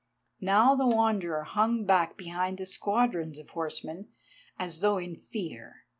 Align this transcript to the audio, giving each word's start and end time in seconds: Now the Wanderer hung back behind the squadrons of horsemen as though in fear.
Now 0.39 0.73
the 0.73 0.87
Wanderer 0.87 1.43
hung 1.43 1.85
back 1.85 2.17
behind 2.17 2.57
the 2.57 2.65
squadrons 2.65 3.37
of 3.37 3.51
horsemen 3.51 4.07
as 4.57 4.79
though 4.79 4.97
in 4.97 5.15
fear. 5.15 5.85